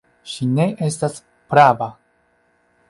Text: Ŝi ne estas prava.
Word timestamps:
Ŝi 0.29 0.47
ne 0.53 0.65
estas 0.87 1.21
prava. 1.53 1.93